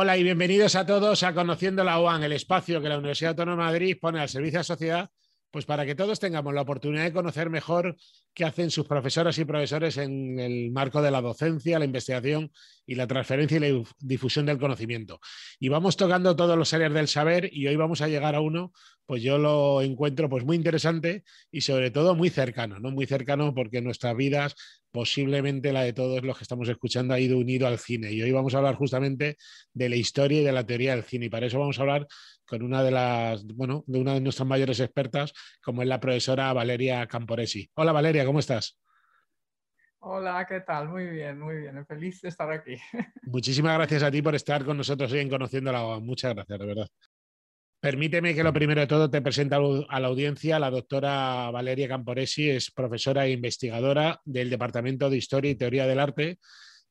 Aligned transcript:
Hola 0.00 0.16
y 0.16 0.22
bienvenidos 0.22 0.76
a 0.76 0.86
todos 0.86 1.24
a 1.24 1.34
Conociendo 1.34 1.82
la 1.82 1.98
UAN, 1.98 2.22
el 2.22 2.30
espacio 2.30 2.80
que 2.80 2.88
la 2.88 2.98
Universidad 2.98 3.30
Autónoma 3.30 3.64
de 3.64 3.70
Madrid 3.72 3.98
pone 4.00 4.20
al 4.20 4.28
servicio 4.28 4.58
de 4.58 4.60
la 4.60 4.62
sociedad, 4.62 5.10
pues 5.50 5.64
para 5.64 5.86
que 5.86 5.94
todos 5.94 6.20
tengamos 6.20 6.52
la 6.54 6.62
oportunidad 6.62 7.04
de 7.04 7.12
conocer 7.12 7.50
mejor 7.50 7.96
qué 8.34 8.44
hacen 8.44 8.70
sus 8.70 8.86
profesoras 8.86 9.38
y 9.38 9.44
profesores 9.44 9.96
en 9.96 10.38
el 10.38 10.70
marco 10.70 11.00
de 11.00 11.10
la 11.10 11.20
docencia, 11.20 11.78
la 11.78 11.84
investigación 11.84 12.50
y 12.86 12.94
la 12.94 13.06
transferencia 13.06 13.56
y 13.56 13.60
la 13.60 13.82
difusión 13.98 14.46
del 14.46 14.58
conocimiento. 14.58 15.20
Y 15.58 15.68
vamos 15.68 15.96
tocando 15.96 16.36
todos 16.36 16.56
los 16.56 16.72
áreas 16.74 16.92
del 16.92 17.08
saber 17.08 17.48
y 17.52 17.66
hoy 17.66 17.76
vamos 17.76 18.02
a 18.02 18.08
llegar 18.08 18.34
a 18.34 18.40
uno, 18.40 18.72
pues 19.06 19.22
yo 19.22 19.38
lo 19.38 19.80
encuentro 19.80 20.28
pues 20.28 20.44
muy 20.44 20.56
interesante 20.56 21.24
y 21.50 21.62
sobre 21.62 21.90
todo 21.90 22.14
muy 22.14 22.28
cercano, 22.28 22.78
¿no? 22.78 22.90
Muy 22.90 23.06
cercano 23.06 23.54
porque 23.54 23.80
nuestras 23.80 24.14
vidas 24.16 24.54
posiblemente 24.90 25.72
la 25.72 25.82
de 25.82 25.92
todos 25.92 26.22
los 26.22 26.36
que 26.36 26.44
estamos 26.44 26.68
escuchando 26.68 27.14
ha 27.14 27.20
ido 27.20 27.38
unido 27.38 27.66
al 27.66 27.78
cine. 27.78 28.12
Y 28.12 28.22
hoy 28.22 28.32
vamos 28.32 28.54
a 28.54 28.58
hablar 28.58 28.74
justamente 28.74 29.36
de 29.72 29.88
la 29.88 29.96
historia 29.96 30.40
y 30.40 30.44
de 30.44 30.52
la 30.52 30.66
teoría 30.66 30.94
del 30.94 31.04
cine. 31.04 31.26
Y 31.26 31.28
para 31.30 31.46
eso 31.46 31.58
vamos 31.58 31.78
a 31.78 31.82
hablar 31.82 32.06
con 32.48 32.62
una 32.62 32.82
de 32.82 32.90
las, 32.90 33.44
bueno, 33.44 33.84
de 33.86 34.00
una 34.00 34.14
de 34.14 34.20
nuestras 34.20 34.48
mayores 34.48 34.80
expertas, 34.80 35.32
como 35.62 35.82
es 35.82 35.88
la 35.88 36.00
profesora 36.00 36.52
Valeria 36.52 37.06
Camporesi. 37.06 37.68
Hola 37.74 37.92
Valeria, 37.92 38.24
¿cómo 38.24 38.38
estás? 38.38 38.78
Hola, 40.00 40.46
¿qué 40.48 40.60
tal? 40.60 40.88
Muy 40.88 41.06
bien, 41.06 41.38
muy 41.38 41.56
bien. 41.56 41.84
Feliz 41.86 42.22
de 42.22 42.28
estar 42.30 42.50
aquí. 42.50 42.76
Muchísimas 43.24 43.74
gracias 43.74 44.02
a 44.02 44.10
ti 44.10 44.22
por 44.22 44.34
estar 44.34 44.64
con 44.64 44.76
nosotros 44.76 45.12
hoy 45.12 45.18
en 45.18 45.28
Conociendo 45.28 45.70
la 45.70 45.98
Muchas 46.00 46.34
gracias, 46.34 46.58
de 46.58 46.66
verdad. 46.66 46.86
Permíteme 47.80 48.34
que 48.34 48.42
lo 48.42 48.52
primero 48.52 48.80
de 48.80 48.86
todo 48.86 49.10
te 49.10 49.20
presente 49.20 49.54
a 49.54 50.00
la 50.00 50.08
audiencia. 50.08 50.58
La 50.58 50.70
doctora 50.70 51.50
Valeria 51.50 51.86
Camporesi 51.86 52.48
es 52.48 52.70
profesora 52.70 53.26
e 53.26 53.32
investigadora 53.32 54.20
del 54.24 54.50
Departamento 54.50 55.10
de 55.10 55.16
Historia 55.18 55.50
y 55.50 55.54
Teoría 55.56 55.86
del 55.86 56.00
Arte 56.00 56.38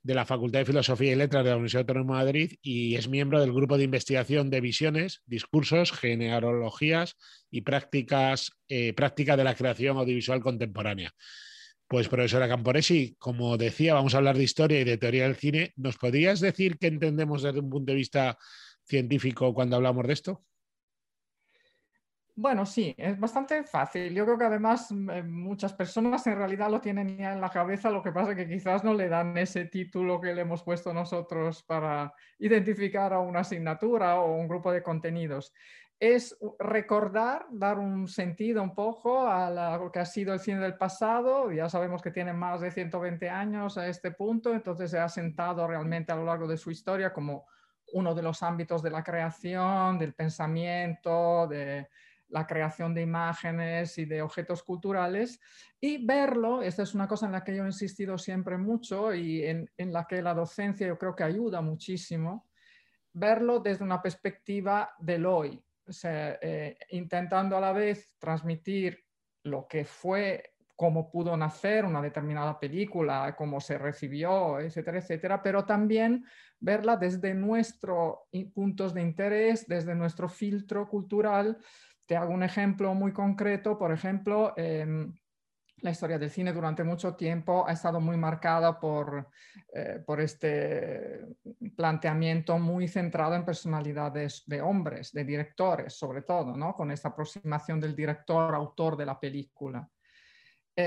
de 0.03 0.15
la 0.15 0.25
Facultad 0.25 0.59
de 0.59 0.65
Filosofía 0.65 1.11
y 1.11 1.15
Letras 1.15 1.43
de 1.43 1.49
la 1.49 1.55
Universidad 1.55 1.81
Autónoma 1.81 2.19
de 2.19 2.25
Madrid 2.25 2.53
y 2.61 2.95
es 2.95 3.07
miembro 3.07 3.41
del 3.41 3.53
grupo 3.53 3.77
de 3.77 3.83
investigación 3.83 4.49
de 4.49 4.61
visiones, 4.61 5.21
discursos, 5.25 5.91
genealogías 5.91 7.15
y 7.51 7.61
prácticas 7.61 8.51
eh, 8.69 8.93
práctica 8.93 9.37
de 9.37 9.43
la 9.43 9.55
creación 9.55 9.97
audiovisual 9.97 10.41
contemporánea. 10.41 11.11
Pues 11.87 12.09
profesora 12.09 12.49
Camporesi, 12.49 13.15
como 13.17 13.57
decía, 13.57 13.93
vamos 13.93 14.13
a 14.13 14.17
hablar 14.17 14.37
de 14.37 14.43
historia 14.43 14.81
y 14.81 14.83
de 14.83 14.97
teoría 14.97 15.23
del 15.23 15.37
cine. 15.37 15.73
¿Nos 15.77 15.97
podrías 15.97 16.41
decir 16.41 16.77
qué 16.77 16.87
entendemos 16.87 17.43
desde 17.43 17.59
un 17.59 17.69
punto 17.69 17.91
de 17.91 17.97
vista 17.97 18.37
científico 18.85 19.53
cuando 19.53 19.77
hablamos 19.77 20.05
de 20.05 20.13
esto? 20.13 20.43
Bueno, 22.39 22.67
sí, 22.67 22.93
es 22.99 23.19
bastante 23.19 23.63
fácil. 23.63 24.13
Yo 24.13 24.23
creo 24.23 24.37
que 24.37 24.43
además 24.45 24.91
eh, 24.91 25.23
muchas 25.23 25.73
personas 25.73 26.27
en 26.27 26.37
realidad 26.37 26.69
lo 26.69 26.79
tienen 26.79 27.17
ya 27.17 27.33
en 27.33 27.41
la 27.41 27.49
cabeza, 27.49 27.89
lo 27.89 28.03
que 28.03 28.11
pasa 28.11 28.31
es 28.31 28.37
que 28.37 28.47
quizás 28.47 28.83
no 28.83 28.93
le 28.93 29.09
dan 29.09 29.35
ese 29.39 29.65
título 29.65 30.21
que 30.21 30.35
le 30.35 30.41
hemos 30.41 30.61
puesto 30.61 30.93
nosotros 30.93 31.63
para 31.63 32.13
identificar 32.37 33.11
a 33.11 33.19
una 33.21 33.39
asignatura 33.39 34.19
o 34.21 34.35
un 34.35 34.47
grupo 34.47 34.71
de 34.71 34.83
contenidos. 34.83 35.51
Es 35.99 36.37
recordar, 36.59 37.47
dar 37.49 37.79
un 37.79 38.07
sentido 38.07 38.61
un 38.61 38.75
poco 38.75 39.27
a 39.27 39.49
lo 39.79 39.91
que 39.91 39.97
ha 39.97 40.05
sido 40.05 40.31
el 40.31 40.39
cine 40.39 40.59
del 40.59 40.77
pasado. 40.77 41.51
Ya 41.51 41.69
sabemos 41.69 42.03
que 42.03 42.11
tiene 42.11 42.33
más 42.33 42.61
de 42.61 42.69
120 42.69 43.31
años 43.31 43.79
a 43.79 43.87
este 43.87 44.11
punto, 44.11 44.53
entonces 44.53 44.91
se 44.91 44.99
ha 44.99 45.09
sentado 45.09 45.65
realmente 45.65 46.11
a 46.11 46.15
lo 46.15 46.25
largo 46.25 46.47
de 46.47 46.57
su 46.57 46.69
historia 46.69 47.11
como 47.11 47.47
uno 47.93 48.13
de 48.13 48.21
los 48.21 48.43
ámbitos 48.43 48.83
de 48.83 48.91
la 48.91 49.03
creación, 49.03 49.97
del 49.97 50.13
pensamiento, 50.13 51.47
de, 51.47 51.87
la 52.29 52.45
creación 52.45 52.93
de 52.93 53.01
imágenes 53.01 53.97
y 53.97 54.05
de 54.05 54.21
objetos 54.21 54.63
culturales 54.63 55.39
y 55.79 56.05
verlo, 56.05 56.61
esta 56.61 56.83
es 56.83 56.93
una 56.93 57.07
cosa 57.07 57.27
en 57.27 57.31
la 57.31 57.43
que 57.43 57.55
yo 57.55 57.63
he 57.63 57.67
insistido 57.67 58.17
siempre 58.17 58.57
mucho 58.57 59.13
y 59.13 59.45
en, 59.45 59.69
la 59.77 60.05
que 60.05 60.21
la 60.21 60.33
docencia 60.33 60.87
yo 60.87 60.97
creo 60.97 61.15
que 61.15 61.23
ayuda 61.23 61.61
muchísimo, 61.61 62.47
verlo 63.13 63.59
desde 63.59 63.83
una 63.83 64.01
perspectiva 64.01 64.91
del 64.99 65.25
hoy, 65.25 65.63
eh, 66.03 66.77
intentando 66.89 67.57
a 67.57 67.61
la 67.61 67.71
vez 67.71 68.11
transmitir 68.19 69.03
lo 69.43 69.67
que 69.67 69.85
fue 69.85 70.57
cómo 70.77 71.09
pudo 71.09 71.35
nacer 71.35 71.85
una 71.85 72.03
determinada 72.03 72.59
película, 72.59 73.33
cómo 73.35 73.59
se 73.59 73.79
recibió, 73.79 74.59
etcétera, 74.59 74.99
etcétera, 74.99 75.41
pero 75.41 75.65
también 75.65 76.23
verla 76.59 76.97
desde 76.97 77.33
nuestros 77.33 78.17
puntos 78.53 78.93
de 78.93 79.01
interés, 79.01 79.67
desde 79.67 79.95
nuestro 79.95 80.29
filtro 80.29 80.87
cultural 80.87 81.57
te 82.07 82.15
hago 82.15 82.33
un 82.33 82.41
ejemplo 82.41 82.93
muy 82.95 83.11
concreto, 83.11 83.77
por 83.77 83.91
ejemplo, 83.91 84.53
em, 84.57 85.13
la 85.81 85.91
historia 85.91 86.17
del 86.17 86.31
cine 86.31 86.53
durante 86.53 86.83
mucho 86.83 87.15
tiempo 87.15 87.67
ha 87.67 87.73
estado 87.73 87.99
muy 87.99 88.17
marcada 88.17 88.79
por, 88.79 89.29
eh, 89.73 90.01
por 90.05 90.19
este 90.19 91.19
planteamiento 91.75 92.57
muy 92.57 92.87
centrado 92.87 93.35
en 93.35 93.45
personalidades 93.45 94.43
de 94.47 94.61
hombres, 94.61 95.11
de 95.11 95.23
directores 95.23 95.93
sobre 95.93 96.23
todo, 96.23 96.57
¿no? 96.57 96.73
con 96.75 96.89
esta 96.89 97.09
aproximación 97.09 97.79
del 97.79 97.95
director, 97.95 98.55
autor 98.55 98.97
de 98.97 99.05
la 99.05 99.19
película. 99.19 99.87
Em, 100.75 100.85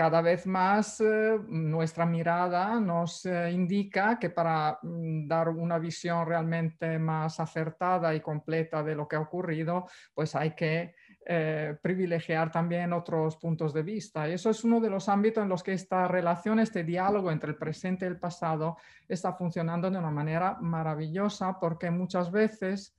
cada 0.00 0.22
vez 0.22 0.46
más 0.46 0.98
eh, 1.02 1.38
nuestra 1.48 2.06
mirada 2.06 2.80
nos 2.80 3.26
eh, 3.26 3.50
indica 3.50 4.18
que 4.18 4.30
para 4.30 4.78
mm, 4.80 5.28
dar 5.28 5.50
una 5.50 5.78
visión 5.78 6.26
realmente 6.26 6.98
más 6.98 7.38
acertada 7.38 8.14
y 8.14 8.20
completa 8.22 8.82
de 8.82 8.94
lo 8.94 9.06
que 9.06 9.16
ha 9.16 9.20
ocurrido, 9.20 9.86
pues 10.14 10.34
hay 10.34 10.52
que 10.52 10.94
eh, 11.26 11.76
privilegiar 11.82 12.50
también 12.50 12.94
otros 12.94 13.36
puntos 13.36 13.74
de 13.74 13.82
vista. 13.82 14.26
Y 14.26 14.32
eso 14.32 14.48
es 14.48 14.64
uno 14.64 14.80
de 14.80 14.88
los 14.88 15.06
ámbitos 15.06 15.42
en 15.42 15.50
los 15.50 15.62
que 15.62 15.74
esta 15.74 16.08
relación, 16.08 16.60
este 16.60 16.82
diálogo 16.82 17.30
entre 17.30 17.50
el 17.50 17.58
presente 17.58 18.06
y 18.06 18.08
el 18.08 18.18
pasado 18.18 18.78
está 19.06 19.34
funcionando 19.34 19.90
de 19.90 19.98
una 19.98 20.10
manera 20.10 20.56
maravillosa 20.62 21.58
porque 21.60 21.90
muchas 21.90 22.30
veces 22.30 22.96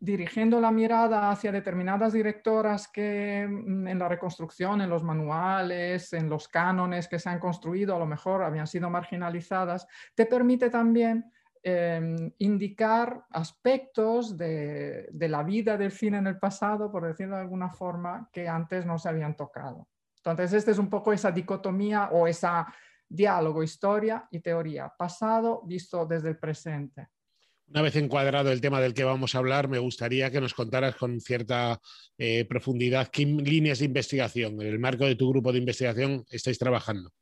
dirigiendo 0.00 0.58
la 0.60 0.70
mirada 0.70 1.30
hacia 1.30 1.52
determinadas 1.52 2.14
directoras 2.14 2.88
que 2.88 3.46
mm, 3.46 3.86
en 3.86 3.98
la 3.98 4.08
reconstrucción, 4.08 4.80
en 4.80 4.88
los 4.88 5.04
manuales, 5.04 6.14
en 6.14 6.28
los 6.30 6.48
cánones 6.48 7.06
que 7.06 7.18
se 7.18 7.28
han 7.28 7.38
construido, 7.38 7.94
a 7.94 7.98
lo 7.98 8.06
mejor 8.06 8.42
habían 8.42 8.66
sido 8.66 8.88
marginalizadas, 8.88 9.86
te 10.14 10.24
permite 10.24 10.70
también 10.70 11.30
em, 11.62 12.32
indicar 12.38 13.24
aspectos 13.30 14.38
de, 14.38 15.06
de, 15.12 15.28
la 15.28 15.42
vida 15.42 15.76
del 15.76 15.92
cine 15.92 16.16
en 16.16 16.26
el 16.26 16.38
pasado, 16.38 16.90
por 16.90 17.06
decirlo 17.06 17.36
de 17.36 17.42
alguna 17.42 17.68
forma, 17.68 18.30
que 18.32 18.48
antes 18.48 18.86
no 18.86 18.98
se 18.98 19.10
habían 19.10 19.36
tocado. 19.36 19.86
Entonces, 20.16 20.54
esta 20.54 20.70
es 20.70 20.78
un 20.78 20.88
poco 20.88 21.12
esa 21.12 21.30
dicotomía 21.30 22.08
o 22.12 22.26
esa 22.26 22.66
diálogo, 23.06 23.62
historia 23.62 24.26
y 24.30 24.40
teoría, 24.40 24.92
pasado 24.96 25.62
visto 25.66 26.06
desde 26.06 26.30
el 26.30 26.38
presente. 26.38 27.08
Una 27.70 27.82
vez 27.82 27.94
encuadrado 27.94 28.50
el 28.50 28.60
tema 28.60 28.80
del 28.80 28.94
que 28.94 29.04
vamos 29.04 29.34
a 29.34 29.38
hablar, 29.38 29.68
me 29.68 29.78
gustaría 29.78 30.28
que 30.32 30.40
nos 30.40 30.54
contaras 30.54 30.96
con 30.96 31.20
cierta 31.20 31.80
eh, 32.18 32.44
profundidad 32.44 33.06
qué 33.12 33.24
líneas 33.24 33.78
de 33.78 33.84
investigación, 33.84 34.60
en 34.60 34.66
el 34.66 34.80
marco 34.80 35.06
de 35.06 35.14
tu 35.14 35.30
grupo 35.30 35.52
de 35.52 35.60
investigación, 35.60 36.24
estáis 36.30 36.58
trabajando. 36.58 37.12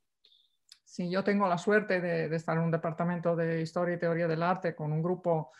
Sí, 0.85 1.11
yo 1.11 1.23
tengo 1.23 1.47
la 1.49 1.59
suerte 1.59 2.01
de, 2.01 2.31
de 2.31 2.37
estar 2.37 2.57
en 2.57 2.65
un 2.65 2.71
departamento 2.71 3.37
de 3.37 3.61
historia 3.61 3.97
y 3.97 3.99
teoría 3.99 4.27
del 4.27 4.43
arte 4.43 4.75
con 4.75 4.91
un 4.91 5.03
grupo 5.03 5.53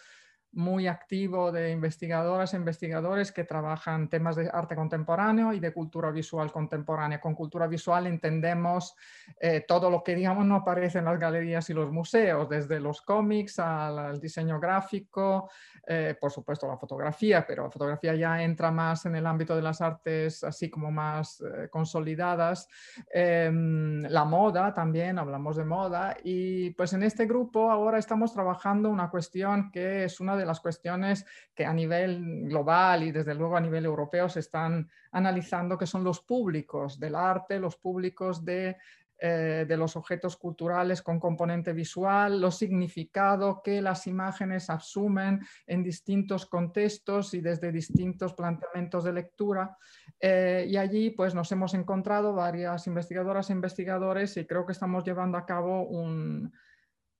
muy 0.53 0.87
activo 0.87 1.53
de 1.53 1.71
investigadoras 1.71 2.55
e 2.55 2.57
investigadores 2.57 3.33
que 3.33 3.45
trabajan 3.45 4.09
temas 4.09 4.37
de 4.37 4.49
arte 4.53 4.75
contemporáneo 4.75 5.53
y 5.53 5.61
de 5.61 5.73
cultura 5.73 6.11
visual 6.11 6.51
contemporánea. 6.51 7.21
Con 7.21 7.35
cultura 7.35 7.67
visual 7.67 8.07
entendemos 8.07 8.97
eh, 9.41 9.65
todo 9.67 9.91
lo 9.91 10.03
que, 10.03 10.15
digamos, 10.15 10.47
no 10.47 10.57
aparece 10.57 10.99
en 10.99 11.05
las 11.05 11.19
galerías 11.19 11.69
y 11.69 11.75
los 11.75 11.93
museos, 11.93 12.49
desde 12.49 12.81
los 12.81 13.03
cómics 13.03 13.59
al, 13.59 14.19
diseño 14.21 14.59
gráfico, 14.59 15.51
eh, 15.87 16.17
por 16.19 16.31
supuesto 16.31 16.67
la 16.67 16.77
fotografía, 16.77 17.47
pero 17.47 17.65
la 17.65 17.71
fotografía 17.71 18.15
ya 18.15 18.43
entra 18.43 18.71
más 18.71 19.07
en 19.07 19.17
el 19.17 19.27
ámbito 19.27 19.55
de 19.55 19.63
las 19.63 19.81
artes 19.81 20.45
así 20.45 20.71
como 20.71 20.91
más 20.91 21.41
eh, 21.41 21.69
consolidadas. 21.69 22.69
Em, 23.13 24.03
la 24.03 24.25
moda 24.25 24.73
también, 24.73 25.19
hablamos 25.19 25.57
de 25.57 25.65
moda. 25.65 26.17
Y 26.25 26.71
pues 26.71 26.93
en 26.93 27.03
este 27.03 27.27
grupo 27.27 27.71
ahora 27.71 27.99
estamos 27.99 28.33
trabajando 28.33 28.89
una 28.91 29.11
cuestión 29.11 29.71
que 29.71 30.05
es 30.05 30.21
una 30.21 30.38
de 30.39 30.47
las 30.47 30.61
cuestiones 30.61 31.27
que 31.55 31.67
a 31.67 31.73
nivel 31.73 32.45
global 32.45 33.03
y 33.03 33.13
desde 33.13 33.35
luego 33.35 33.57
a 33.57 33.61
nivel 33.61 33.85
europeo 33.85 34.29
se 34.29 34.41
están 34.41 34.89
analizando, 35.13 35.77
que 35.77 35.87
son 35.87 36.05
los 36.05 36.21
públicos 36.21 36.99
del 36.99 37.15
arte, 37.15 37.59
los 37.59 37.77
públicos 37.77 38.45
de 38.45 38.77
eh, 39.21 39.65
de 39.67 39.77
los 39.77 39.97
objetos 39.97 40.37
culturales 40.37 41.03
con 41.03 41.19
componente 41.19 41.73
visual, 41.73 42.41
los 42.41 42.57
significados 42.57 43.63
que 43.65 43.83
las 43.83 44.07
imágenes 44.07 44.71
asumen 44.71 45.41
en 45.67 45.83
distintos 45.83 46.47
contextos 46.47 47.35
y 47.35 47.41
desde 47.41 47.73
distintos 47.73 48.33
planteamientos 48.35 49.03
de 49.03 49.13
lectura. 49.13 49.77
Eh, 50.21 50.67
y 50.69 50.77
allí 50.77 51.11
pues 51.11 51.35
nos 51.35 51.51
hemos 51.51 51.75
encontrado 51.75 52.33
varias 52.33 52.87
investigadoras 52.87 53.51
e 53.51 53.55
investigadores 53.55 54.37
y 54.37 54.47
creo 54.47 54.65
que 54.65 54.73
estamos 54.73 55.03
llevando 55.03 55.37
a 55.37 55.45
cabo 55.45 55.83
un, 55.83 56.53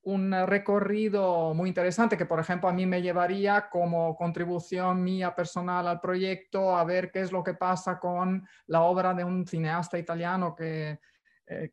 un 0.09 0.33
recorrido 0.47 1.53
muy 1.55 1.69
interesante 1.69 2.17
que, 2.17 2.27
por 2.27 2.41
ejemplo, 2.41 2.69
a 2.69 2.73
mí 2.73 2.87
me 2.87 3.03
llevaría 3.03 3.69
como 3.69 4.17
contribución 4.17 5.03
mía 5.03 5.35
personal 5.35 5.87
al 5.87 6.01
proyecto 6.01 6.77
a 6.77 6.85
ver 6.85 7.11
qué 7.11 7.21
es 7.21 7.33
lo 7.33 7.43
que 7.45 7.55
pasa 7.55 7.99
con 7.99 8.47
la 8.67 8.83
obra 8.83 9.13
de 9.15 9.25
un 9.25 9.47
cineasta 9.47 9.99
italiano 9.99 10.55
que 10.55 10.99
eh, 11.51 11.71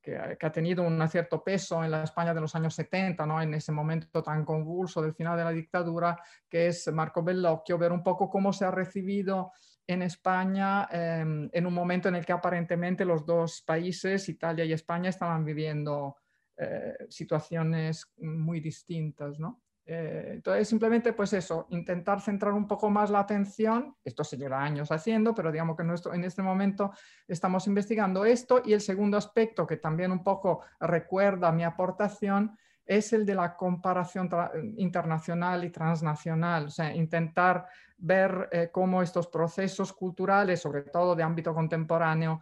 que, 0.00 0.16
ha 0.40 0.52
tenido 0.52 0.82
un 0.82 1.06
cierto 1.06 1.44
peso 1.44 1.84
en 1.84 1.90
la 1.90 2.02
España 2.02 2.32
de 2.32 2.40
los 2.40 2.54
años 2.54 2.74
70, 2.74 3.26
¿no? 3.26 3.42
en 3.42 3.52
ese 3.52 3.70
momento 3.70 4.22
tan 4.22 4.42
convulso 4.42 5.02
del 5.02 5.14
final 5.14 5.36
de 5.36 5.44
la 5.44 5.50
dictadura, 5.50 6.18
que 6.48 6.68
es 6.68 6.90
Marco 6.90 7.22
Bellocchio, 7.22 7.76
ver 7.76 7.92
un 7.92 8.02
poco 8.02 8.30
cómo 8.30 8.54
se 8.54 8.64
ha 8.64 8.70
recibido 8.70 9.52
en 9.86 10.00
España 10.00 10.88
em, 10.90 11.50
en 11.52 11.66
un 11.66 11.74
momento 11.74 12.08
en 12.08 12.14
el 12.14 12.24
que 12.24 12.32
aparentemente 12.32 13.04
los 13.04 13.26
dos 13.26 13.62
países, 13.66 14.30
Italia 14.30 14.64
y 14.64 14.72
España, 14.72 15.10
estaban 15.10 15.44
viviendo 15.44 16.16
eh, 16.62 17.06
situaciones 17.08 18.12
muy 18.18 18.60
distintas. 18.60 19.38
¿no? 19.38 19.62
Eh, 19.84 20.30
entonces, 20.34 20.68
simplemente, 20.68 21.12
pues 21.12 21.32
eso, 21.32 21.66
intentar 21.70 22.20
centrar 22.20 22.52
un 22.52 22.68
poco 22.68 22.88
más 22.88 23.10
la 23.10 23.20
atención. 23.20 23.96
Esto 24.04 24.22
se 24.22 24.36
lleva 24.36 24.62
años 24.62 24.92
haciendo, 24.92 25.34
pero 25.34 25.50
digamos 25.50 25.76
que 25.76 25.82
en 26.14 26.24
este 26.24 26.42
momento 26.42 26.92
estamos 27.26 27.66
investigando 27.66 28.24
esto. 28.24 28.62
Y 28.64 28.72
el 28.72 28.80
segundo 28.80 29.16
aspecto, 29.16 29.66
que 29.66 29.78
también 29.78 30.12
un 30.12 30.22
poco 30.22 30.62
recuerda 30.80 31.50
mi 31.52 31.64
aportación, 31.64 32.56
es 32.84 33.12
el 33.12 33.24
de 33.24 33.34
la 33.34 33.56
comparación 33.56 34.28
internacional 34.76 35.64
y 35.64 35.70
transnacional. 35.70 36.66
O 36.66 36.70
sea, 36.70 36.94
intentar 36.94 37.66
ver 37.96 38.48
eh, 38.50 38.70
cómo 38.72 39.02
estos 39.02 39.28
procesos 39.28 39.92
culturales, 39.92 40.60
sobre 40.60 40.82
todo 40.82 41.14
de 41.14 41.22
ámbito 41.22 41.54
contemporáneo, 41.54 42.40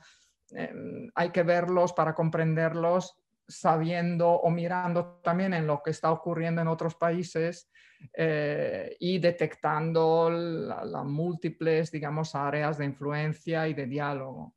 em, 0.50 1.10
hay 1.14 1.30
que 1.30 1.42
verlos 1.42 1.92
para 1.92 2.14
comprenderlos 2.14 3.19
sabiendo 3.50 4.30
o 4.30 4.50
mirando 4.50 5.20
también 5.22 5.52
en 5.54 5.66
lo 5.66 5.82
que 5.82 5.90
está 5.90 6.10
ocurriendo 6.10 6.62
en 6.62 6.68
otros 6.68 6.94
países 6.94 7.70
eh, 8.14 8.96
y 8.98 9.18
detectando 9.18 10.30
las 10.30 11.04
múltiples, 11.04 11.90
digamos, 11.90 12.34
áreas 12.34 12.78
de 12.78 12.86
influencia 12.86 13.68
y 13.68 13.74
de 13.74 13.86
diálogo. 13.86 14.54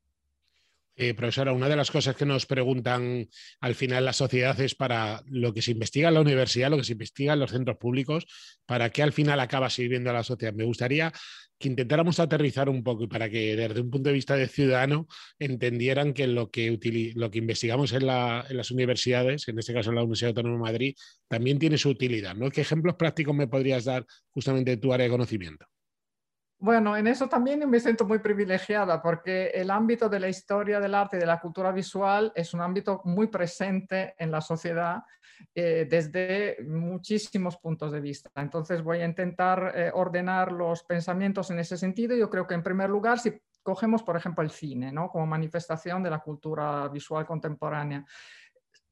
Eh, 0.95 1.15
profesora, 1.15 1.53
una 1.53 1.69
de 1.69 1.75
las 1.75 1.89
cosas 1.89 2.15
que 2.15 2.25
nos 2.25 2.45
preguntan 2.45 3.27
al 3.61 3.75
final 3.75 4.05
la 4.05 4.13
sociedad 4.13 4.59
es 4.61 4.75
para 4.75 5.23
lo 5.25 5.51
que 5.53 5.63
se 5.63 5.71
investiga 5.71 6.09
en 6.09 6.13
la 6.13 6.21
universidad, 6.21 6.69
lo 6.69 6.77
que 6.77 6.83
se 6.83 6.91
investiga 6.91 7.33
en 7.33 7.39
los 7.39 7.51
centros 7.51 7.77
públicos, 7.77 8.27
para 8.65 8.91
qué 8.91 9.01
al 9.01 9.11
final 9.11 9.39
acaba 9.39 9.71
sirviendo 9.71 10.11
a 10.11 10.13
la 10.13 10.23
sociedad. 10.23 10.53
Me 10.53 10.65
gustaría 10.65 11.11
que 11.57 11.69
intentáramos 11.69 12.19
aterrizar 12.19 12.69
un 12.69 12.83
poco 12.83 13.05
y 13.05 13.07
para 13.07 13.29
que 13.29 13.55
desde 13.55 13.81
un 13.81 13.89
punto 13.89 14.09
de 14.09 14.13
vista 14.13 14.35
de 14.35 14.47
ciudadano 14.47 15.07
entendieran 15.39 16.13
que 16.13 16.27
lo 16.27 16.51
que, 16.51 16.77
lo 17.15 17.31
que 17.31 17.39
investigamos 17.39 17.93
en, 17.93 18.05
las 18.05 18.69
universidades, 18.69 19.47
en 19.47 19.57
este 19.57 19.73
caso 19.73 19.89
en 19.89 19.95
la 19.95 20.01
Universidad 20.03 20.29
Autónoma 20.29 20.57
de 20.57 20.73
Madrid, 20.73 20.95
también 21.27 21.59
tiene 21.59 21.77
su 21.77 21.89
utilidad. 21.89 22.35
¿no? 22.35 22.51
¿Qué 22.51 22.61
ejemplos 22.61 22.95
prácticos 22.95 23.35
me 23.35 23.47
podrías 23.47 23.85
dar 23.85 24.05
justamente 24.31 24.71
de 24.71 24.77
tu 24.77 24.93
área 24.93 25.05
de 25.05 25.11
conocimiento? 25.11 25.65
Bueno, 26.63 26.95
en 26.95 27.07
eso 27.07 27.27
también 27.27 27.69
me 27.69 27.77
siento 27.77 28.06
muy 28.06 28.19
privilegiada 28.19 29.01
porque 29.01 29.48
el 29.48 29.69
ámbito 29.69 30.07
de 30.07 30.18
la 30.18 30.30
historia 30.30 30.80
del 30.80 30.95
arte 30.95 31.18
y 31.18 31.19
de 31.19 31.25
la 31.25 31.42
cultura 31.42 31.74
visual 31.74 32.31
es 32.33 32.54
un 32.54 32.62
ámbito 32.62 33.01
muy 33.04 33.27
presente 33.27 34.15
en 34.18 34.31
la 34.31 34.39
sociedad 34.39 35.04
eh, 35.54 35.86
desde 35.89 36.63
muchísimos 36.65 37.57
puntos 37.57 37.92
de 37.92 38.00
vista. 38.00 38.31
Entonces 38.38 38.81
voy 38.81 39.01
a 39.01 39.06
intentar 39.06 39.74
eh, 39.75 39.92
ordenar 39.94 40.54
los 40.54 40.86
pensamientos 40.86 41.51
en 41.51 41.60
ese 41.60 41.75
sentido. 41.75 42.15
Yo 42.15 42.30
creo 42.30 42.48
que 42.48 42.54
en 42.54 42.63
primer 42.63 42.89
lugar, 42.89 43.19
si 43.19 43.42
cogemos 43.62 44.01
por 44.01 44.15
ejemplo 44.15 44.42
el 44.42 44.51
cine 44.51 44.94
¿no? 44.94 45.10
como 45.10 45.25
manifestación 45.25 46.01
de 46.01 46.12
la 46.12 46.19
cultura 46.19 46.88
visual 46.88 47.25
contemporánea, 47.25 48.06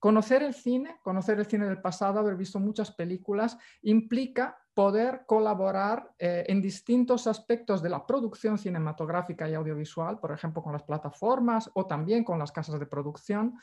Conocer 0.02 0.42
el 0.42 0.56
cine, 0.56 0.98
conocer 1.04 1.38
el 1.38 1.46
cine 1.46 1.68
del 1.68 1.80
pasado, 1.80 2.18
haber 2.18 2.36
visto 2.36 2.60
muchas 2.60 2.92
películas, 2.92 3.56
implica 3.84 4.58
poder 4.74 5.24
colaborar 5.26 6.12
eh, 6.18 6.46
en 6.48 6.62
distintos 6.62 7.28
aspectos 7.28 7.82
de 7.82 7.90
la 7.90 8.06
producción 8.06 8.58
cinematográfica 8.58 9.50
y 9.50 9.54
audiovisual, 9.54 10.20
por 10.20 10.32
ejemplo, 10.32 10.64
con 10.64 10.72
las 10.72 10.84
plataformas 10.84 11.70
o 11.74 11.86
también 11.86 12.24
con 12.24 12.40
las 12.40 12.52
casas 12.52 12.80
de 12.80 12.86
producción, 12.86 13.58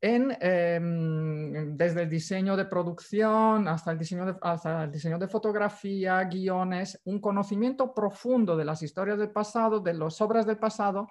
en, 0.00 0.36
em, 0.40 1.76
desde 1.76 2.02
el 2.02 2.10
diseño 2.10 2.56
de 2.56 2.64
producción 2.64 3.68
hasta 3.68 3.92
el 3.92 3.98
diseño 3.98 4.24
de, 4.24 4.36
hasta 4.40 4.84
el 4.84 4.92
diseño 4.92 5.18
de 5.18 5.28
fotografía, 5.28 6.24
guiones, 6.24 7.00
un 7.04 7.20
conocimiento 7.20 7.92
profundo 7.92 8.56
de 8.56 8.64
las 8.64 8.82
historias 8.82 9.18
del 9.18 9.30
pasado, 9.30 9.80
de 9.80 9.92
las 9.92 10.20
obras 10.22 10.46
del 10.46 10.58
pasado, 10.58 11.08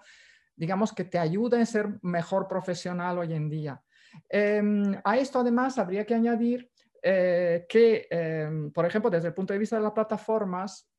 digamos 0.56 0.92
que 0.92 1.04
te 1.04 1.20
ayuda 1.20 1.62
a 1.62 1.66
ser 1.66 2.00
mejor 2.02 2.48
profesional 2.48 3.20
hoy 3.20 3.34
en 3.34 3.50
día. 3.50 3.82
Em, 4.30 4.96
a 5.04 5.18
esto 5.18 5.40
además 5.40 5.78
habría 5.78 6.06
que 6.06 6.16
añadir 6.16 6.72
eh, 7.08 7.68
que, 7.70 8.08
em, 8.10 8.72
por 8.72 8.84
ejemplo, 8.84 9.12
desde 9.12 9.28
el 9.28 9.36
punto 9.36 9.54
de 9.54 9.60
vista 9.60 9.76
de 9.76 9.84
las 9.84 9.92
plataformas, 9.92 10.90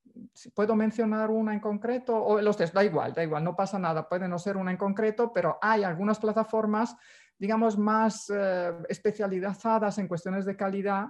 puedo 0.54 0.76
mencionar 0.76 1.32
una 1.32 1.52
en 1.52 1.58
concreto 1.58 2.16
o 2.16 2.40
los 2.40 2.56
tres, 2.56 2.72
da 2.72 2.84
igual, 2.84 3.12
da 3.12 3.24
igual, 3.24 3.42
no 3.42 3.56
pasa 3.56 3.76
nada, 3.76 4.08
puede 4.08 4.28
no 4.28 4.38
ser 4.38 4.56
una 4.56 4.70
en 4.70 4.76
concreto, 4.76 5.32
pero 5.32 5.58
hay 5.60 5.82
algunas 5.82 6.20
plataformas, 6.20 6.96
digamos, 7.36 7.76
más 7.76 8.30
eh, 8.32 8.72
especializadas 8.88 9.98
en 9.98 10.06
cuestiones 10.06 10.44
de 10.44 10.56
calidad 10.56 11.08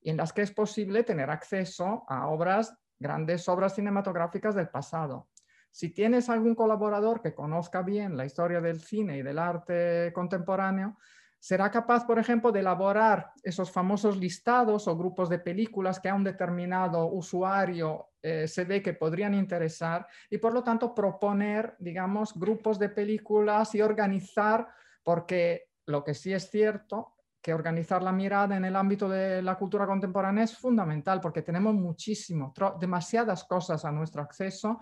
y 0.00 0.10
en 0.10 0.16
las 0.16 0.32
que 0.32 0.42
es 0.42 0.50
posible 0.50 1.04
tener 1.04 1.30
acceso 1.30 2.02
a 2.08 2.26
obras, 2.26 2.76
grandes 2.98 3.48
obras 3.48 3.76
cinematográficas 3.76 4.56
del 4.56 4.68
pasado. 4.68 5.28
Si 5.70 5.90
tienes 5.90 6.28
algún 6.28 6.56
colaborador 6.56 7.22
que 7.22 7.36
conozca 7.36 7.82
bien 7.82 8.16
la 8.16 8.24
historia 8.24 8.60
del 8.60 8.80
cine 8.80 9.16
y 9.18 9.22
del 9.22 9.38
arte 9.38 10.12
contemporáneo, 10.12 10.96
será 11.44 11.70
capaz, 11.70 12.06
por 12.06 12.18
ejemplo, 12.18 12.50
de 12.50 12.60
elaborar 12.60 13.30
esos 13.42 13.70
famosos 13.70 14.16
listados 14.16 14.88
o 14.88 14.96
grupos 14.96 15.28
de 15.28 15.38
películas 15.38 16.00
que 16.00 16.08
a 16.08 16.14
un 16.14 16.24
determinado 16.24 17.06
usuario 17.08 18.12
eh, 18.22 18.48
se 18.48 18.64
ve 18.64 18.80
que 18.80 18.94
podrían 18.94 19.34
interesar 19.34 20.06
y, 20.30 20.38
por 20.38 20.54
lo 20.54 20.64
tanto, 20.64 20.94
proponer, 20.94 21.76
digamos, 21.78 22.32
grupos 22.32 22.78
de 22.78 22.88
películas 22.88 23.74
y 23.74 23.82
organizar, 23.82 24.68
porque 25.02 25.68
lo 25.84 26.02
que 26.02 26.14
sí 26.14 26.32
es 26.32 26.48
cierto 26.48 27.12
que 27.42 27.52
organizar 27.52 28.02
la 28.02 28.12
mirada 28.12 28.56
en 28.56 28.64
el 28.64 28.74
ámbito 28.74 29.06
de 29.06 29.42
la 29.42 29.56
cultura 29.56 29.86
contemporánea 29.86 30.44
es 30.44 30.56
fundamental 30.56 31.20
porque 31.20 31.42
tenemos 31.42 31.74
muchísimo, 31.74 32.54
demasiadas 32.80 33.44
cosas 33.44 33.84
a 33.84 33.92
nuestro 33.92 34.22
acceso 34.22 34.80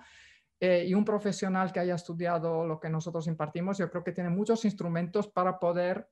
eh, 0.61 0.85
y 0.87 0.94
un 0.94 1.05
profesional 1.05 1.73
que 1.73 1.81
haya 1.81 1.97
estudiado 1.97 2.65
lo 2.65 2.79
que 2.79 2.88
nosotros 2.88 3.26
impartimos, 3.26 3.79
yo 3.79 3.91
creo 3.91 4.05
que 4.05 4.12
tiene 4.12 4.31
muchos 4.31 4.65
instrumentos 4.65 5.26
para 5.26 5.58
poder 5.58 6.06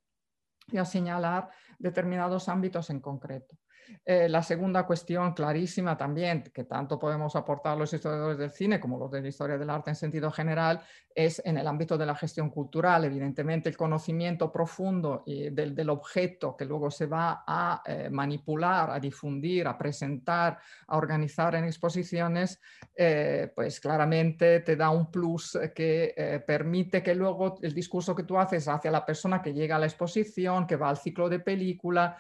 y 0.69 0.79
a 0.79 0.85
señalar 0.85 1.51
determinados 1.79 2.49
ámbitos 2.49 2.91
en 2.91 3.01
concreto. 3.01 3.57
Eh, 4.05 4.29
la 4.29 4.43
segunda 4.43 4.87
cuestión 4.87 5.33
clarísima 5.35 5.97
también, 5.97 6.43
que 6.55 6.65
tanto 6.65 6.99
podemos 6.99 7.37
aportar 7.37 7.77
los 7.77 7.93
historiadores 7.93 8.39
del 8.39 8.51
cine 8.51 8.81
como 8.81 8.99
los 8.99 9.11
de 9.11 9.23
la 9.23 9.29
historia 9.29 9.59
del 9.59 9.71
arte 9.71 9.91
en 9.91 9.97
sentido 9.97 10.31
general, 10.31 10.81
es 11.15 11.43
en 11.45 11.59
el 11.59 11.67
ámbito 11.67 11.99
de 11.99 12.07
la 12.07 12.15
gestión 12.15 12.51
cultural. 12.51 13.05
Evidentemente, 13.05 13.69
el 13.69 13.77
conocimiento 13.77 14.51
profundo 14.51 15.25
del, 15.27 15.91
objeto 15.91 16.57
que 16.57 16.65
luego 16.65 16.91
se 16.91 17.07
va 17.07 17.43
a 17.47 17.83
eh, 17.85 18.09
manipular, 18.11 18.91
a 18.91 19.01
difundir, 19.01 19.67
a 19.67 19.77
presentar, 19.77 20.59
a 20.87 20.97
organizar 20.97 21.55
en 21.57 21.65
exposiciones, 21.65 22.61
eh, 22.95 23.51
pues 23.55 23.81
claramente 23.81 24.61
te 24.61 24.77
da 24.77 24.91
un 24.91 25.11
plus 25.11 25.59
que 25.75 26.43
permite 26.47 27.03
que 27.03 27.15
luego 27.15 27.59
el 27.63 27.75
discurso 27.75 28.15
que 28.15 28.23
tú 28.23 28.39
haces 28.39 28.69
hacia 28.69 28.91
la 28.91 29.05
persona 29.05 29.43
que 29.43 29.53
llega 29.53 29.77
a 29.77 29.79
la 29.79 29.87
exposición, 29.87 30.67
que 30.67 30.77
va 30.77 30.91
al 30.91 30.99
ciclo 30.99 31.29
de 31.29 31.41
película, 31.41 32.17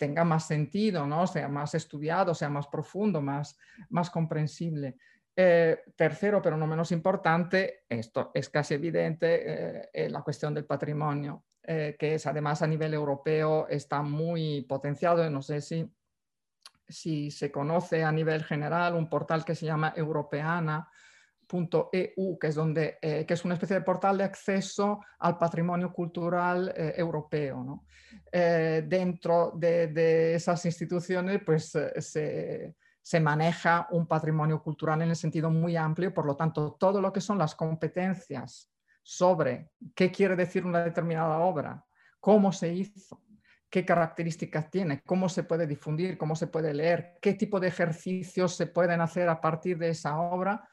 tenga 0.00 0.24
más 0.24 0.46
sentido, 0.46 1.06
¿no? 1.06 1.26
sea 1.26 1.46
más 1.46 1.74
estudiado, 1.74 2.34
sea 2.34 2.48
más 2.48 2.66
profundo, 2.68 3.20
más, 3.20 3.58
más 3.90 4.08
comprensible. 4.08 4.96
Eh, 5.36 5.78
tercero, 5.94 6.40
pero 6.40 6.56
no 6.56 6.66
menos 6.66 6.90
importante, 6.90 7.84
esto 7.86 8.30
es 8.32 8.48
casi 8.48 8.72
evidente, 8.74 9.90
eh, 9.92 10.08
la 10.08 10.22
cuestión 10.22 10.54
del 10.54 10.64
patrimonio, 10.64 11.44
eh, 11.62 11.96
que 11.98 12.14
es 12.14 12.26
además 12.26 12.62
a 12.62 12.66
nivel 12.66 12.94
europeo 12.94 13.68
está 13.68 14.00
muy 14.00 14.62
potenciado. 14.62 15.28
No 15.28 15.42
sé 15.42 15.60
si, 15.60 15.86
si 16.88 17.30
se 17.30 17.52
conoce 17.52 18.02
a 18.02 18.10
nivel 18.10 18.42
general 18.42 18.94
un 18.94 19.10
portal 19.10 19.44
que 19.44 19.54
se 19.54 19.66
llama 19.66 19.92
Europeana, 19.94 20.88
.eu, 21.50 22.38
que 22.38 22.46
es, 22.46 22.54
donde, 22.54 22.98
eh, 23.00 23.24
que 23.26 23.34
es 23.34 23.44
una 23.44 23.54
especie 23.54 23.76
de 23.76 23.82
portal 23.82 24.18
de 24.18 24.24
acceso 24.24 25.00
al 25.18 25.38
patrimonio 25.38 25.92
cultural 25.92 26.72
eh, 26.76 26.94
europeo. 26.96 27.84
Eh, 28.30 28.84
dentro 28.86 29.52
de, 29.54 30.34
esas 30.34 30.64
instituciones 30.64 31.40
pues, 31.44 31.70
se, 31.70 32.74
se, 33.00 33.20
maneja 33.20 33.88
un 33.90 34.06
patrimonio 34.06 34.62
cultural 34.62 35.02
en 35.02 35.10
el 35.10 35.16
sentido 35.16 35.50
muy 35.50 35.76
amplio, 35.76 36.12
por 36.14 36.26
lo 36.26 36.36
tanto, 36.36 36.76
todo 36.78 37.00
lo 37.00 37.12
que 37.12 37.20
son 37.20 37.38
las 37.38 37.54
competencias 37.54 38.70
sobre 39.02 39.70
qué 39.94 40.10
quiere 40.10 40.36
decir 40.36 40.64
una 40.64 40.84
determinada 40.84 41.38
obra, 41.38 41.84
cómo 42.20 42.52
se 42.52 42.72
hizo, 42.72 43.20
qué 43.70 43.84
características 43.84 44.70
tiene, 44.70 45.02
cómo 45.02 45.28
se 45.28 45.44
puede 45.44 45.66
difundir, 45.66 46.18
cómo 46.18 46.34
se 46.34 46.48
puede 46.48 46.74
leer, 46.74 47.18
qué 47.22 47.34
tipo 47.34 47.60
de 47.60 47.68
ejercicios 47.68 48.56
se 48.56 48.66
pueden 48.66 49.00
hacer 49.00 49.28
a 49.28 49.40
partir 49.40 49.78
de 49.78 49.90
esa 49.90 50.20
obra, 50.20 50.68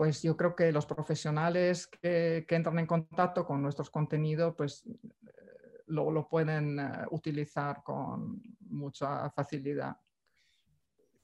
pues 0.00 0.22
yo 0.22 0.34
creo 0.34 0.56
que 0.56 0.72
los 0.72 0.86
profesionales 0.86 1.86
que, 1.86 2.46
entran 2.48 2.78
en 2.78 2.86
contacto 2.86 3.44
con 3.44 3.60
nuestros 3.60 3.90
contenidos, 3.90 4.54
pues 4.56 4.82
eh, 4.86 5.82
lo, 5.88 6.26
pueden 6.26 6.80
eh, 6.80 6.84
utilizar 7.10 7.82
con 7.84 8.40
mucha 8.60 9.28
facilidad. 9.28 9.94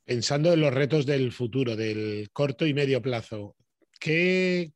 Pensando 0.04 0.52
en 0.52 0.60
los 0.60 0.74
retos 0.74 1.06
del 1.06 1.32
futuro, 1.32 1.74
del 1.74 2.28
corto 2.34 2.66
y 2.66 2.74
medio 2.74 3.00
plazo, 3.00 3.56
¿qué, 3.98 4.74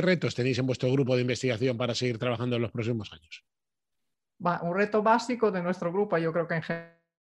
retos 0.00 0.34
tenéis 0.34 0.58
en 0.58 0.66
vuestro 0.66 0.90
grupo 0.90 1.14
de 1.14 1.20
investigación 1.20 1.76
para 1.76 1.94
seguir 1.94 2.16
trabajando 2.16 2.56
en 2.56 2.62
los 2.62 2.72
próximos 2.72 3.12
años? 3.12 3.44
un 4.62 4.74
reto 4.74 5.02
básico 5.02 5.50
de 5.50 5.62
nuestro 5.62 5.92
grupo, 5.92 6.16
yo 6.16 6.32
creo 6.32 6.48
que 6.48 6.54
en 6.54 6.62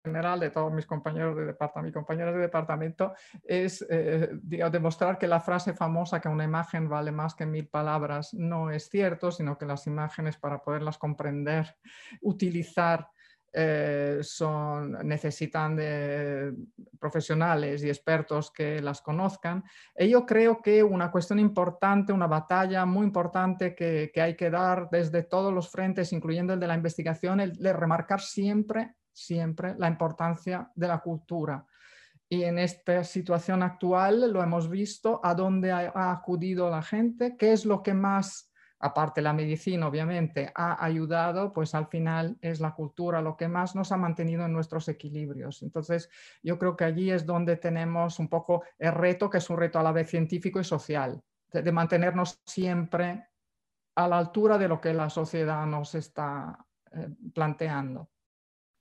general 0.07 0.39
de 0.39 0.49
todos 0.49 0.71
mis 0.73 0.85
compañeros 0.85 1.35
de 1.35 1.45
departamento, 1.45 1.99
compañeros 1.99 2.35
de 2.35 2.41
departamento, 2.41 3.13
es 3.43 3.85
eh, 3.89 4.29
demostrar 4.71 5.17
que 5.17 5.27
la 5.27 5.39
frase 5.39 5.73
famosa 5.73 6.19
que 6.19 6.29
una 6.29 6.43
imagen 6.43 6.89
vale 6.89 7.11
más 7.11 7.35
que 7.35 7.45
mil 7.45 7.67
palabras 7.67 8.33
no 8.33 8.71
es 8.71 8.89
cierto, 8.89 9.31
sino 9.31 9.57
que 9.57 9.65
las 9.65 9.85
imágenes 9.87 10.37
para 10.37 10.59
poderlas 10.59 10.97
comprender, 10.97 11.75
utilizar 12.21 13.07
eh, 13.53 14.19
son, 14.21 14.91
necesitan 15.07 15.75
de 15.75 16.53
profesionales 16.99 17.83
y 17.83 17.87
expertos 17.87 18.51
que 18.51 18.81
las 18.81 19.01
conozcan. 19.01 19.63
Y 19.97 20.09
yo 20.09 20.25
creo 20.25 20.61
que 20.61 20.83
una 20.83 21.09
cuestión 21.09 21.39
importante, 21.39 22.13
una 22.13 22.27
batalla 22.27 22.85
muy 22.85 23.05
importante 23.05 23.73
que, 23.73 24.11
que 24.13 24.21
hay 24.21 24.35
que 24.35 24.49
dar 24.49 24.89
desde 24.91 25.23
todos 25.23 25.53
los 25.53 25.71
frentes, 25.71 26.13
incluyendo 26.13 26.53
el 26.53 26.59
de 26.59 26.67
la 26.67 26.75
investigación, 26.75 27.39
el 27.39 27.53
de 27.53 27.73
remarcar 27.73 28.21
siempre, 28.21 28.93
siempre 29.17 29.75
la 29.77 29.87
importancia 29.87 30.71
de 30.75 30.87
la 30.87 30.99
cultura. 30.99 31.65
Y 32.29 32.43
en 32.43 32.59
esta 32.59 33.03
situación 33.03 33.63
actual 33.63 34.31
lo 34.31 34.43
hemos 34.43 34.69
visto, 34.69 35.21
a 35.23 35.33
dónde 35.33 35.71
ha 35.71 36.11
acudido 36.11 36.69
la 36.69 36.81
gente, 36.81 37.37
qué 37.37 37.53
es 37.53 37.65
lo 37.65 37.81
que 37.81 37.93
más 37.93 38.51
aparte 38.79 39.21
la 39.21 39.33
medicina 39.33 39.87
obviamente 39.87 40.51
ha 40.53 40.83
ayudado, 40.83 41.51
pues 41.51 41.73
al 41.73 41.87
final 41.87 42.37
es 42.41 42.59
la 42.59 42.73
cultura 42.73 43.21
lo 43.21 43.35
que 43.35 43.47
más 43.47 43.75
nos 43.75 43.91
ha 43.91 43.97
mantenido 43.97 44.45
en 44.45 44.53
nuestros 44.53 44.87
equilibrios. 44.87 45.63
Entonces 45.63 46.09
yo 46.43 46.57
creo 46.59 46.75
que 46.75 46.85
allí 46.85 47.11
es 47.11 47.25
donde 47.25 47.57
tenemos 47.57 48.19
un 48.19 48.27
poco 48.27 48.63
el 48.77 48.93
reto, 48.93 49.29
que 49.29 49.39
es 49.39 49.49
un 49.49 49.57
reto 49.57 49.79
a 49.79 49.83
la 49.83 49.91
vez 49.91 50.09
científico 50.09 50.59
y 50.59 50.63
social, 50.63 51.21
de, 51.51 51.71
mantenernos 51.71 52.39
siempre 52.45 53.27
a 53.95 54.07
la 54.07 54.19
altura 54.19 54.57
de 54.57 54.67
lo 54.67 54.79
que 54.79 54.93
la 54.93 55.09
sociedad 55.09 55.65
nos 55.65 55.95
está 55.95 56.65
eh, 56.91 57.09
planteando. 57.33 58.09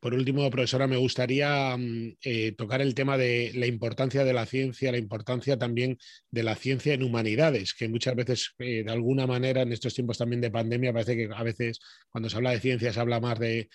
Por 0.00 0.14
último, 0.14 0.48
profesora, 0.50 0.86
me 0.86 0.96
gustaría 0.98 1.76
mm, 1.76 2.16
eh, 2.22 2.52
tocar 2.52 2.80
el 2.82 2.94
tema 2.94 3.16
de 3.16 3.52
la 3.54 3.66
importancia 3.66 4.24
de 4.24 4.32
la 4.32 4.46
ciencia, 4.46 4.92
la 4.92 4.98
importancia 4.98 5.58
también 5.58 5.98
de 6.30 6.42
la 6.42 6.54
ciencia 6.54 6.94
en 6.94 7.02
humanidades, 7.02 7.74
que 7.74 7.88
muchas 7.88 8.14
veces, 8.14 8.54
eh, 8.58 8.84
de 8.84 8.92
alguna 8.92 9.26
manera, 9.26 9.62
en 9.62 9.72
estos 9.72 9.94
tiempos 9.94 10.18
también 10.18 10.40
de 10.40 10.50
pandemia, 10.50 10.92
parece 10.92 11.16
que 11.16 11.28
a 11.34 11.42
veces 11.42 11.80
cuando 12.10 12.28
se 12.28 12.36
habla 12.36 12.50
de 12.50 12.60
ciencia 12.60 12.92
se 12.92 13.00
habla 13.00 13.20
más 13.20 13.38
de, 13.38 13.68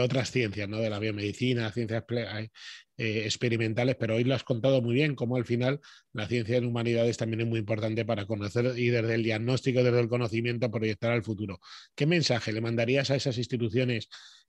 otras 0.00 0.30
ciencias, 0.30 0.68
¿no? 0.68 0.78
de 0.78 0.90
la 0.90 0.98
biomedicina, 0.98 1.72
ciencias 1.72 2.04
eh, 3.00 3.22
experimentales, 3.24 3.96
pero 3.98 4.16
hoy 4.16 4.24
lo 4.24 4.34
has 4.34 4.42
contado 4.42 4.82
muy 4.82 4.94
bien, 4.94 5.14
cómo 5.14 5.36
al 5.36 5.44
final 5.44 5.80
la 6.12 6.26
ciencia 6.26 6.56
en 6.56 6.66
humanidades 6.66 7.16
también 7.16 7.42
es 7.42 7.46
muy 7.46 7.60
importante 7.60 8.04
para 8.04 8.26
conocer 8.26 8.76
y 8.76 8.88
desde 8.88 9.14
el 9.14 9.22
diagnóstico, 9.22 9.84
desde 9.84 10.00
el 10.00 10.08
conocimiento, 10.08 10.70
proyectar 10.70 11.12
al 11.12 11.22
futuro. 11.22 11.60
¿Qué 11.94 12.06
mensaje 12.06 12.52
le 12.52 12.60
mandarías 12.60 13.10
a 13.10 13.16
esas 13.16 13.38
instituciones? 13.38 14.08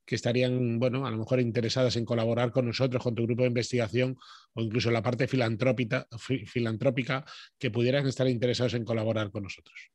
Que 0.10 0.16
estarían, 0.16 0.80
bueno, 0.80 1.06
a 1.06 1.12
lo 1.12 1.18
mejor 1.18 1.40
interesadas 1.40 1.96
en 1.96 2.04
colaborar 2.04 2.52
con 2.52 2.66
nosotros, 2.66 3.04
con 3.04 3.14
tu 3.14 3.28
grupo 3.28 3.44
de 3.44 3.50
investigación 3.50 4.18
o 4.56 4.62
incluso 4.62 4.90
la 4.90 5.04
parte 5.04 5.28
filantrópica, 5.28 6.08
filantrópica 6.48 7.24
que 7.60 7.70
pudieran 7.70 8.08
estar 8.08 8.28
interesados 8.28 8.74
en 8.74 8.86
colaborar 8.86 9.30
con 9.30 9.44
nosotros. 9.44 9.92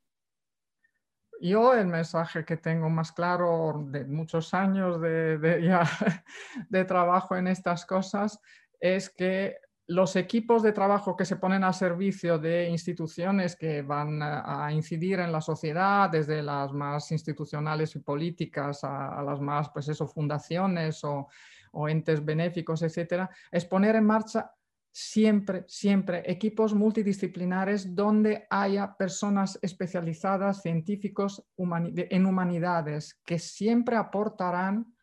Yo 1.41 1.75
el 1.75 1.89
mensaje 1.89 2.45
que 2.45 2.57
tengo 2.57 2.89
más 2.91 3.11
claro 3.11 3.87
de 3.89 4.05
muchos 4.05 4.55
años 4.55 5.01
de, 5.01 5.37
de 5.37 6.85
trabajo 6.85 7.35
en 7.35 7.49
estas 7.49 7.85
cosas 7.85 8.39
es 8.79 9.11
que 9.11 9.57
los 9.87 10.17
equipos 10.17 10.63
de 10.63 10.73
trabajo 10.73 11.17
que 11.17 11.27
se 11.27 11.37
ponen 11.37 11.63
al 11.63 11.75
servicio 11.75 12.39
de 12.39 12.69
instituciones 12.71 13.55
que 13.55 13.83
van 13.83 14.21
a 14.23 14.73
incidir 14.73 15.21
en 15.21 15.31
la 15.31 15.43
sociedad, 15.43 16.09
desde 16.09 16.43
las 16.43 16.73
más 16.73 17.13
institucionales 17.13 17.95
y 17.95 17.99
políticas 17.99 18.83
a, 18.83 19.23
las 19.23 19.41
más, 19.41 19.69
pues 19.71 19.91
fundaciones 20.15 21.05
o, 21.05 21.29
o, 21.73 21.89
entes 21.89 22.25
benéficos, 22.25 22.83
etcétera, 22.83 23.29
es 23.51 23.67
poner 23.67 23.97
en 23.97 24.07
marcha 24.07 24.51
siempre, 24.91 25.65
siempre 25.67 26.23
equipos 26.31 26.73
multidisciplinares 26.73 27.95
donde 27.95 28.47
haya 28.49 28.97
personas 28.97 29.59
especializadas, 29.61 30.63
científicos 30.63 31.45
en 31.59 32.27
humanidades, 32.27 33.21
que 33.27 33.39
siempre 33.39 33.97
aportarán 33.97 34.95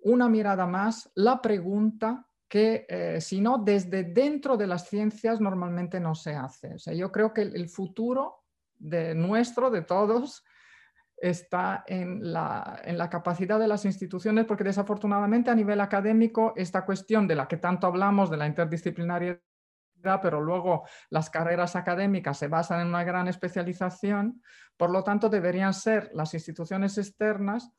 una 0.00 0.28
mirada 0.28 0.66
más, 0.66 1.10
la 1.14 1.40
pregunta 1.40 2.27
que 2.48 2.86
eh, 2.88 3.20
si 3.20 3.40
no, 3.40 3.58
desde 3.58 4.04
dentro 4.04 4.56
de 4.56 4.66
las 4.66 4.88
ciencias 4.88 5.40
normalmente 5.40 6.00
no 6.00 6.14
se 6.14 6.34
hace. 6.34 6.76
Yo 6.96 7.12
creo 7.12 7.32
que 7.32 7.42
el, 7.42 7.68
futuro 7.68 8.44
de 8.78 9.14
nuestro, 9.14 9.70
de 9.70 9.82
todos, 9.82 10.44
está 11.16 11.84
en 11.86 12.32
la, 12.32 12.80
en 12.84 12.96
la, 12.96 13.10
capacidad 13.10 13.58
de 13.58 13.68
las 13.68 13.84
instituciones, 13.84 14.46
porque 14.46 14.64
desafortunadamente 14.64 15.50
a 15.50 15.54
nivel 15.54 15.80
académico 15.80 16.54
esta 16.56 16.86
cuestión 16.86 17.26
de 17.26 17.34
la 17.34 17.48
que 17.48 17.56
tanto 17.58 17.86
hablamos, 17.86 18.30
de 18.30 18.36
la 18.36 18.46
interdisciplinariedad, 18.46 19.40
pero 20.22 20.40
luego 20.40 20.84
las 21.10 21.28
carreras 21.28 21.76
académicas 21.76 22.38
se 22.38 22.48
basan 22.48 22.80
en 22.80 22.86
una 22.86 23.04
gran 23.04 23.28
especialización, 23.28 24.42
por 24.76 24.90
lo 24.90 25.02
tanto 25.02 25.28
deberían 25.28 25.74
ser 25.74 26.10
las 26.14 26.34
instituciones 26.34 26.96
externas 26.98 27.72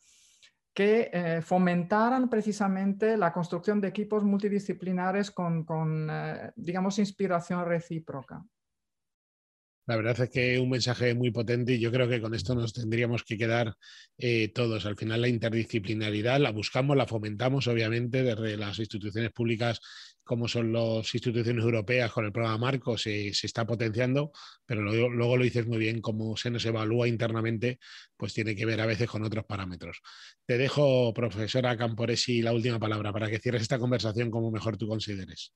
que 0.80 1.10
eh, 1.12 1.42
fomentaran 1.42 2.30
precisamente 2.30 3.18
la 3.18 3.34
construcción 3.34 3.82
de 3.82 3.90
equipos 3.90 4.24
multidisciplinares 4.24 5.30
con, 5.30 6.08
eh, 6.10 6.54
digamos, 6.56 7.00
inspiración 7.00 7.66
recíproca. 7.66 8.46
La 9.90 9.96
verdad 9.96 10.22
es 10.22 10.30
que 10.30 10.60
un 10.60 10.70
mensaje 10.70 11.16
muy 11.16 11.32
potente 11.32 11.74
y 11.74 11.80
yo 11.80 11.92
creo 11.92 12.08
que 12.08 12.22
con 12.22 12.36
esto 12.36 12.54
nos 12.54 12.74
tendríamos 12.74 13.24
que 13.24 13.40
quedar 13.40 13.74
eh, 14.20 14.50
todos. 14.54 14.86
Al 14.86 14.96
final 14.96 15.22
la 15.22 15.30
interdisciplinaridad 15.30 16.40
la 16.40 16.52
buscamos, 16.52 16.96
la 16.96 17.08
fomentamos 17.08 17.68
obviamente 17.68 18.22
desde 18.22 18.56
las 18.56 18.78
instituciones 18.78 19.32
públicas 19.32 19.82
como 20.24 20.48
son 20.48 20.72
las 20.72 21.12
instituciones 21.16 21.64
europeas 21.64 22.12
con 22.12 22.24
el 22.24 22.32
programa 22.32 22.60
Marco, 22.60 23.00
se, 23.00 23.30
está 23.30 23.66
potenciando, 23.66 24.32
pero 24.64 24.84
luego, 24.84 25.10
luego, 25.10 25.38
lo 25.38 25.44
dices 25.44 25.66
muy 25.66 25.80
bien, 25.80 26.02
cómo 26.02 26.38
se 26.38 26.52
nos 26.52 26.64
evalúa 26.68 27.08
internamente, 27.08 27.80
pues 28.16 28.36
tiene 28.36 28.56
que 28.56 28.68
ver 28.68 28.80
a 28.82 28.86
veces 28.86 29.10
con 29.10 29.24
otros 29.24 29.46
parámetros. 29.46 30.02
Te 30.46 30.60
dejo, 30.60 31.16
profesora 31.16 31.76
Camporesi, 31.76 32.44
la 32.44 32.54
última 32.54 32.78
palabra 32.78 33.12
para 33.12 33.28
que 33.28 33.40
cierres 33.40 33.64
esta 33.64 33.80
conversación 33.80 34.30
como 34.30 34.52
mejor 34.52 34.78
tú 34.78 34.88
consideres. 34.88 35.52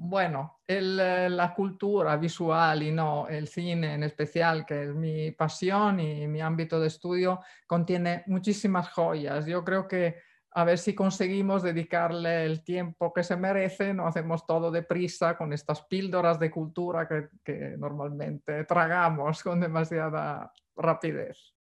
Bueno, 0.00 0.60
eh, 0.68 1.28
la 1.28 1.52
cultura 1.52 2.16
visual 2.16 2.84
y 2.84 2.92
no 2.92 3.26
el 3.26 3.48
cine 3.48 3.94
en 3.94 4.04
especial, 4.04 4.64
que 4.64 4.84
es 4.84 4.94
mi 4.94 5.32
pasión 5.32 5.98
y 5.98 6.28
mi 6.28 6.40
ámbito 6.40 6.78
de 6.78 6.86
estudio, 6.86 7.40
contiene 7.66 8.22
muchísimas 8.26 8.90
joyas. 8.90 9.44
Yo 9.46 9.64
creo 9.64 9.88
que 9.88 10.20
a 10.52 10.62
ver 10.62 10.78
si 10.78 10.94
conseguimos 10.94 11.64
dedicarle 11.64 12.44
el 12.44 12.62
tiempo 12.62 13.12
que 13.12 13.24
se 13.24 13.36
merece, 13.36 13.92
no 13.92 14.06
hacemos 14.06 14.46
todo 14.46 14.70
deprisa 14.70 15.36
con 15.36 15.52
estas 15.52 15.82
píldoras 15.86 16.38
de 16.38 16.50
cultura 16.52 17.08
que 17.08 17.76
normalmente 17.76 18.64
tragamos 18.66 19.42
con 19.42 19.58
demasiada 19.58 20.52
rapidez. 20.76 21.57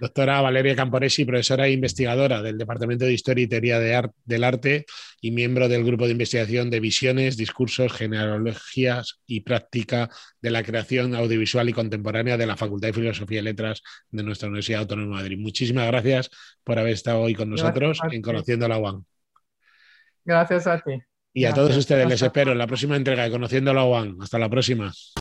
Doctora 0.00 0.40
Valeria 0.40 0.76
Camporesi, 0.76 1.24
profesora 1.24 1.66
e 1.66 1.72
investigadora 1.72 2.42
del 2.42 2.56
Departamento 2.56 3.04
de 3.04 3.12
Historia 3.12 3.44
y 3.44 3.48
Teoría 3.48 3.80
del 4.24 4.44
Arte 4.44 4.86
y 5.20 5.32
miembro 5.32 5.68
del 5.68 5.84
Grupo 5.84 6.04
de 6.04 6.12
Investigación 6.12 6.70
de 6.70 6.78
Visiones, 6.78 7.36
Discursos, 7.36 7.92
Genealogías 7.92 9.20
y 9.26 9.40
Práctica 9.40 10.08
de 10.40 10.50
la 10.50 10.62
Creación 10.62 11.16
Audiovisual 11.16 11.68
y 11.68 11.72
Contemporánea 11.72 12.36
de 12.36 12.46
la 12.46 12.56
Facultad 12.56 12.88
de 12.88 12.94
Filosofía 12.94 13.40
y 13.40 13.44
Letras 13.44 13.82
de 14.10 14.22
nuestra 14.22 14.48
Universidad 14.48 14.82
Autónoma 14.82 15.16
de 15.16 15.22
Madrid. 15.22 15.38
Muchísimas 15.38 15.88
gracias 15.88 16.30
por 16.62 16.78
haber 16.78 16.92
estado 16.92 17.20
hoy 17.20 17.34
con 17.34 17.50
nosotros 17.50 17.98
en 18.10 18.22
Conociendo 18.22 18.68
la 18.68 18.78
UAM. 18.78 19.04
Gracias 20.24 20.68
a 20.68 20.80
ti. 20.80 21.00
Y 21.32 21.46
a 21.46 21.52
todos 21.52 21.76
ustedes 21.76 22.08
les 22.08 22.22
espero 22.22 22.52
en 22.52 22.58
la 22.58 22.68
próxima 22.68 22.94
entrega 22.94 23.24
de 23.24 23.30
Conociendo 23.30 23.74
la 23.74 23.84
UAM. 23.84 24.20
Hasta 24.20 24.38
la 24.38 24.48
próxima. 24.48 24.92